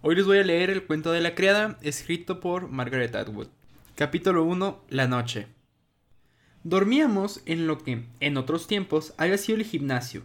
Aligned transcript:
Hoy 0.00 0.14
les 0.14 0.26
voy 0.26 0.38
a 0.38 0.44
leer 0.44 0.70
el 0.70 0.86
cuento 0.86 1.10
de 1.10 1.20
la 1.20 1.34
criada, 1.34 1.76
escrito 1.82 2.38
por 2.38 2.68
Margaret 2.68 3.16
Atwood. 3.16 3.48
Capítulo 3.96 4.44
1. 4.44 4.84
La 4.90 5.08
noche. 5.08 5.48
Dormíamos 6.62 7.42
en 7.46 7.66
lo 7.66 7.78
que, 7.78 8.04
en 8.20 8.36
otros 8.36 8.68
tiempos, 8.68 9.12
había 9.16 9.36
sido 9.38 9.58
el 9.58 9.64
gimnasio. 9.64 10.22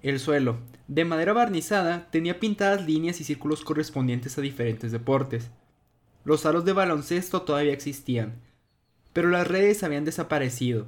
El 0.00 0.20
suelo, 0.20 0.58
de 0.86 1.04
madera 1.04 1.32
barnizada, 1.32 2.08
tenía 2.12 2.38
pintadas 2.38 2.86
líneas 2.86 3.20
y 3.20 3.24
círculos 3.24 3.64
correspondientes 3.64 4.38
a 4.38 4.42
diferentes 4.42 4.92
deportes. 4.92 5.50
Los 6.22 6.46
aros 6.46 6.64
de 6.64 6.72
baloncesto 6.72 7.42
todavía 7.42 7.72
existían, 7.72 8.40
pero 9.12 9.28
las 9.28 9.48
redes 9.48 9.82
habían 9.82 10.04
desaparecido. 10.04 10.86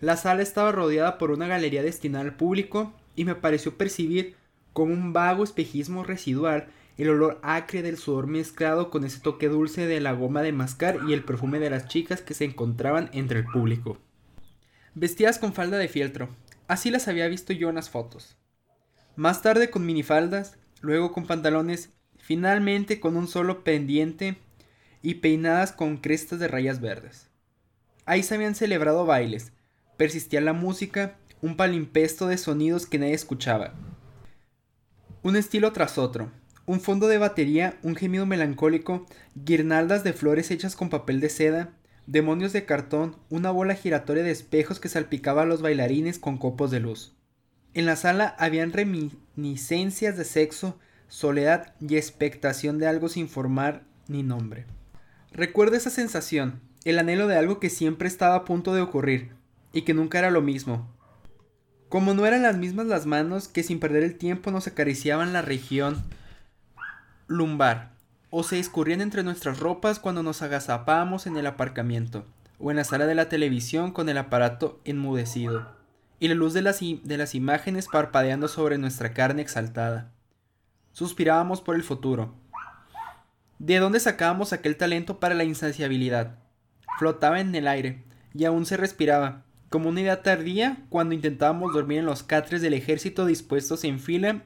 La 0.00 0.16
sala 0.16 0.42
estaba 0.42 0.72
rodeada 0.72 1.16
por 1.16 1.30
una 1.30 1.46
galería 1.46 1.84
destinada 1.84 2.24
al 2.24 2.34
público 2.34 2.92
y 3.14 3.24
me 3.24 3.36
pareció 3.36 3.78
percibir, 3.78 4.34
con 4.72 4.90
un 4.90 5.12
vago 5.12 5.44
espejismo 5.44 6.02
residual, 6.02 6.66
el 7.02 7.10
olor 7.10 7.40
acre 7.42 7.82
del 7.82 7.96
sudor 7.96 8.26
mezclado 8.26 8.90
con 8.90 9.04
ese 9.04 9.20
toque 9.20 9.48
dulce 9.48 9.86
de 9.86 10.00
la 10.00 10.12
goma 10.12 10.42
de 10.42 10.52
mascar 10.52 10.98
y 11.06 11.12
el 11.12 11.24
perfume 11.24 11.58
de 11.58 11.70
las 11.70 11.88
chicas 11.88 12.20
que 12.20 12.34
se 12.34 12.44
encontraban 12.44 13.10
entre 13.12 13.40
el 13.40 13.46
público. 13.46 13.98
Vestidas 14.94 15.38
con 15.38 15.52
falda 15.52 15.78
de 15.78 15.88
fieltro, 15.88 16.28
así 16.68 16.90
las 16.90 17.08
había 17.08 17.28
visto 17.28 17.52
yo 17.52 17.68
en 17.68 17.76
las 17.76 17.90
fotos. 17.90 18.36
Más 19.16 19.42
tarde 19.42 19.70
con 19.70 19.86
minifaldas, 19.86 20.58
luego 20.80 21.12
con 21.12 21.26
pantalones, 21.26 21.90
finalmente 22.18 23.00
con 23.00 23.16
un 23.16 23.26
solo 23.26 23.64
pendiente 23.64 24.36
y 25.02 25.14
peinadas 25.14 25.72
con 25.72 25.96
crestas 25.96 26.38
de 26.38 26.48
rayas 26.48 26.80
verdes. 26.80 27.30
Ahí 28.04 28.22
se 28.22 28.34
habían 28.34 28.54
celebrado 28.54 29.06
bailes, 29.06 29.52
persistía 29.96 30.40
la 30.40 30.52
música, 30.52 31.16
un 31.40 31.56
palimpesto 31.56 32.26
de 32.26 32.38
sonidos 32.38 32.86
que 32.86 32.98
nadie 32.98 33.14
escuchaba. 33.14 33.74
Un 35.22 35.36
estilo 35.36 35.72
tras 35.72 35.98
otro, 35.98 36.30
un 36.66 36.80
fondo 36.80 37.08
de 37.08 37.18
batería, 37.18 37.78
un 37.82 37.96
gemido 37.96 38.26
melancólico, 38.26 39.06
guirnaldas 39.34 40.04
de 40.04 40.12
flores 40.12 40.50
hechas 40.50 40.76
con 40.76 40.90
papel 40.90 41.20
de 41.20 41.28
seda, 41.28 41.70
demonios 42.06 42.52
de 42.52 42.64
cartón, 42.64 43.16
una 43.30 43.50
bola 43.50 43.74
giratoria 43.74 44.22
de 44.22 44.30
espejos 44.30 44.80
que 44.80 44.88
salpicaba 44.88 45.42
a 45.42 45.46
los 45.46 45.62
bailarines 45.62 46.18
con 46.18 46.38
copos 46.38 46.70
de 46.70 46.80
luz. 46.80 47.14
En 47.74 47.86
la 47.86 47.96
sala 47.96 48.36
habían 48.38 48.72
reminiscencias 48.72 50.16
de 50.16 50.24
sexo, 50.24 50.78
soledad 51.08 51.74
y 51.80 51.96
expectación 51.96 52.78
de 52.78 52.86
algo 52.86 53.08
sin 53.08 53.28
formar 53.28 53.84
ni 54.08 54.22
nombre. 54.22 54.66
Recuerdo 55.32 55.76
esa 55.76 55.90
sensación, 55.90 56.60
el 56.84 56.98
anhelo 56.98 57.26
de 57.26 57.36
algo 57.36 57.60
que 57.60 57.70
siempre 57.70 58.08
estaba 58.08 58.34
a 58.34 58.44
punto 58.44 58.74
de 58.74 58.82
ocurrir, 58.82 59.32
y 59.72 59.82
que 59.82 59.94
nunca 59.94 60.18
era 60.18 60.30
lo 60.30 60.42
mismo. 60.42 60.90
Como 61.88 62.14
no 62.14 62.26
eran 62.26 62.42
las 62.42 62.56
mismas 62.56 62.86
las 62.86 63.06
manos 63.06 63.48
que 63.48 63.62
sin 63.62 63.80
perder 63.80 64.02
el 64.02 64.16
tiempo 64.16 64.50
nos 64.50 64.66
acariciaban 64.66 65.32
la 65.32 65.42
región 65.42 66.02
lumbar, 67.26 67.92
o 68.30 68.42
se 68.42 68.58
escurrían 68.58 69.00
entre 69.00 69.22
nuestras 69.22 69.60
ropas 69.60 69.98
cuando 69.98 70.22
nos 70.22 70.42
agazapábamos 70.42 71.26
en 71.26 71.36
el 71.36 71.46
aparcamiento, 71.46 72.24
o 72.58 72.70
en 72.70 72.78
la 72.78 72.84
sala 72.84 73.06
de 73.06 73.14
la 73.14 73.28
televisión 73.28 73.92
con 73.92 74.08
el 74.08 74.18
aparato 74.18 74.80
enmudecido, 74.84 75.66
y 76.18 76.28
la 76.28 76.34
luz 76.34 76.54
de 76.54 76.62
las, 76.62 76.80
de 76.80 77.16
las 77.18 77.34
imágenes 77.34 77.88
parpadeando 77.92 78.48
sobre 78.48 78.78
nuestra 78.78 79.12
carne 79.12 79.42
exaltada. 79.42 80.12
Suspirábamos 80.92 81.60
por 81.60 81.74
el 81.74 81.82
futuro. 81.82 82.34
¿De 83.58 83.78
dónde 83.78 84.00
sacábamos 84.00 84.52
aquel 84.52 84.76
talento 84.76 85.20
para 85.20 85.34
la 85.34 85.44
insaciabilidad? 85.44 86.38
Flotaba 86.98 87.40
en 87.40 87.54
el 87.54 87.68
aire, 87.68 88.04
y 88.34 88.44
aún 88.44 88.66
se 88.66 88.76
respiraba, 88.76 89.42
como 89.68 89.88
una 89.88 90.00
idea 90.00 90.22
tardía 90.22 90.78
cuando 90.88 91.14
intentábamos 91.14 91.72
dormir 91.72 91.98
en 91.98 92.06
los 92.06 92.22
catres 92.22 92.62
del 92.62 92.74
ejército 92.74 93.26
dispuestos 93.26 93.84
en 93.84 94.00
fila 94.00 94.42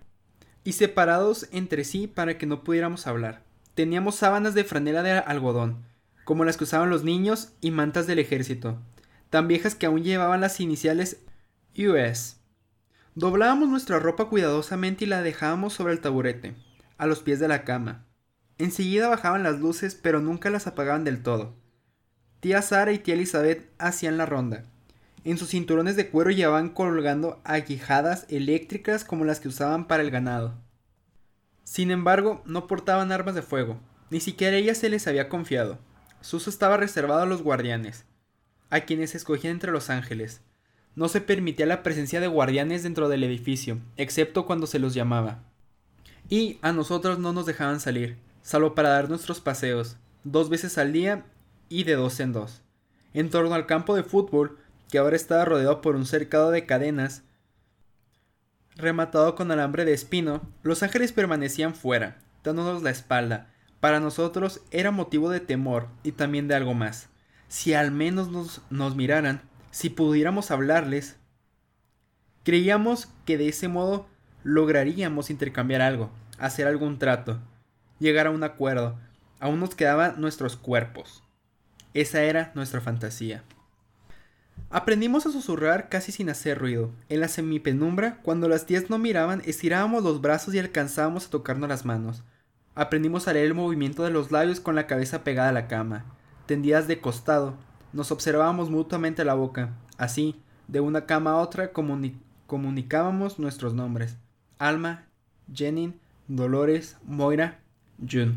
y 0.67 0.73
separados 0.73 1.49
entre 1.53 1.85
sí 1.85 2.09
para 2.09 2.39
que 2.39 2.45
no 2.45 2.65
pudiéramos 2.65 3.07
hablar. 3.07 3.45
Teníamos 3.75 4.17
sábanas 4.17 4.55
de 4.55 4.65
franela 4.65 5.03
de 5.03 5.13
algodón, 5.13 5.85
como 6.25 6.45
las 6.45 6.57
que 6.57 6.65
usaban 6.65 6.91
los 6.91 7.05
niños, 7.05 7.53
y 7.61 7.71
mantas 7.71 8.09
del 8.09 8.19
ejército, 8.19 8.83
tan 9.31 9.47
viejas 9.47 9.77
que 9.77 9.87
aún 9.87 10.03
llevaban 10.03 10.41
las 10.41 10.59
iniciales 10.61 11.19
US. 11.79 12.39
Doblábamos 13.15 13.69
nuestra 13.69 14.01
ropa 14.01 14.29
cuidadosamente 14.29 15.05
y 15.05 15.09
la 15.09 15.23
dejábamos 15.23 15.73
sobre 15.73 15.93
el 15.93 16.01
taburete, 16.01 16.57
a 16.99 17.07
los 17.07 17.21
pies 17.21 17.39
de 17.39 17.49
la 17.49 17.63
cama. 17.63 18.05
Enseguida 18.59 19.09
bajaban 19.09 19.45
las 19.45 19.61
luces, 19.61 19.95
pero 19.95 20.21
nunca 20.21 20.51
las 20.51 20.67
apagaban 20.67 21.05
del 21.05 21.23
todo. 21.23 21.55
Tía 22.41 22.61
Sara 22.61 22.93
y 22.93 22.99
tía 22.99 23.15
Elizabeth 23.15 23.71
hacían 23.79 24.19
la 24.19 24.27
ronda. 24.27 24.65
En 25.27 25.39
sus 25.39 25.49
cinturones 25.49 25.97
de 25.97 26.09
cuero 26.09 26.31
llevaban 26.31 26.69
colgando 26.69 27.41
aguijadas 27.43 28.27
eléctricas 28.29 29.03
como 29.03 29.25
las 29.25 29.41
que 29.41 29.49
usaban 29.49 29.89
para 29.89 30.05
el 30.05 30.13
ganado. 30.13 30.55
Sin 31.65 31.91
embargo, 31.91 32.45
no 32.47 32.69
portaban 32.69 33.11
armas 33.11 33.35
de 33.35 33.43
fuego, 33.43 33.81
ni 34.09 34.21
siquiera 34.21 34.57
ella 34.57 34.77
se 34.77 34.89
les 34.89 35.09
había 35.09 35.29
confiado. 35.29 35.81
Su 36.21 36.37
uso 36.37 36.49
estaba 36.49 36.77
reservado 36.77 37.23
a 37.23 37.27
los 37.27 37.43
guardianes, 37.43 38.05
a 38.71 38.83
quienes 38.83 39.17
escogían 39.17 39.55
entre 39.55 39.73
los 39.73 39.91
ángeles. 39.91 40.43
No 40.95 41.09
se 41.09 41.21
permitía 41.21 41.67
la 41.67 41.83
presencia 41.83 42.21
de 42.21 42.29
guardianes 42.29 42.85
dentro 42.85 43.09
del 43.09 43.25
edificio, 43.25 43.81
excepto 43.97 44.47
cuando 44.47 44.69
se 44.69 44.79
los 44.79 44.95
llamaba. 44.95 45.43
Y 46.29 46.61
a 46.63 46.71
nosotros 46.71 47.19
no 47.19 47.33
nos 47.33 47.47
dejaban 47.47 47.81
salir, 47.81 48.17
salvo 48.43 48.77
para 48.77 48.91
dar 48.91 49.09
nuestros 49.09 49.41
paseos, 49.41 49.97
dos 50.23 50.51
veces 50.51 50.79
al 50.79 50.93
día 50.93 51.27
y 51.69 51.83
de 51.83 51.97
dos 51.97 52.21
en 52.21 52.33
dos. 52.33 52.63
En 53.13 53.29
torno 53.29 53.55
al 53.55 53.67
campo 53.67 53.97
de 53.97 54.05
fútbol 54.05 54.59
que 54.91 54.99
ahora 54.99 55.17
estaba 55.17 55.45
rodeado 55.45 55.81
por 55.81 55.97
un 55.97 56.07
cercado 56.07 56.51
de 56.51 56.67
cadenas, 56.67 57.23
rematado 58.77 59.35
con 59.35 59.51
alambre 59.51 59.85
de 59.85 59.93
espino, 59.93 60.43
los 60.63 60.83
ángeles 60.83 61.13
permanecían 61.13 61.75
fuera, 61.75 62.19
dándonos 62.45 62.83
la 62.83 62.91
espalda. 62.91 63.53
Para 63.81 64.01
nosotros 64.01 64.63
era 64.71 64.91
motivo 64.91 65.31
de 65.31 65.41
temor 65.41 65.89
y 66.03 66.13
también 66.13 66.49
de 66.49 66.55
algo 66.55 66.75
más. 66.75 67.09
Si 67.49 67.75
al 67.75 67.91
menos 67.91 68.29
nos, 68.71 68.97
miraran, 68.97 69.43
si 69.71 69.91
pudiéramos 69.91 70.51
hablarles, 70.51 71.17
creíamos 72.43 73.09
que 73.25 73.39
de 73.39 73.49
ese 73.49 73.69
modo 73.69 74.09
lograríamos 74.43 75.31
intercambiar 75.31 75.83
algo, 75.83 76.11
hacer 76.39 76.67
algún 76.67 76.99
trato, 76.99 77.41
llegar 77.99 78.27
a 78.27 78.31
un 78.31 78.45
acuerdo. 78.45 78.99
Aún 79.39 79.61
nos 79.61 79.75
quedaban 79.75 80.21
nuestros 80.21 80.57
cuerpos. 80.57 81.23
Esa 81.95 82.23
era 82.23 82.53
nuestra 82.55 82.81
fantasía. 82.81 83.43
Aprendimos 84.71 85.27
a 85.27 85.31
susurrar 85.31 85.89
casi 85.89 86.13
sin 86.13 86.29
hacer 86.29 86.59
ruido. 86.59 86.91
En 87.09 87.21
la 87.21 87.29
semipenumbra, 87.29 88.19
cuando 88.23 88.49
las 88.49 88.67
tías 88.67 88.91
no 88.91 88.99
miraban, 88.99 89.43
estirábamos 89.45 90.03
los 90.03 90.21
brazos 90.21 90.55
y 90.55 90.59
alcanzábamos 90.59 91.27
a 91.27 91.31
tocarnos 91.31 91.69
las 91.69 91.85
manos. 91.85 92.25
Aprendimos 92.75 93.27
a 93.27 93.33
leer 93.33 93.47
el 93.47 93.55
movimiento 93.55 94.03
de 94.03 94.11
los 94.11 94.33
labios 94.33 94.61
con 94.61 94.75
la 94.75 94.87
cabeza 94.87 95.25
pegada 95.25 95.49
a 95.51 95.53
la 95.53 95.69
cama. 95.69 96.05
Tendidas 96.47 96.89
de 96.89 97.01
costado, 97.01 97.55
nos 97.93 98.11
observábamos 98.11 98.69
mutuamente 98.69 99.25
la 99.25 99.35
boca. 99.35 99.71
Así, 99.97 100.43
de 100.69 100.81
una 100.81 101.07
cama 101.07 101.31
a 101.31 101.37
otra, 101.37 101.71
comunicábamos 102.47 103.39
nuestros 103.39 103.73
nombres. 103.73 104.17
Alma, 104.59 105.07
Jenin, 105.53 105.99
Dolores, 106.29 106.97
Moira, 107.05 107.61
June. 107.99 108.35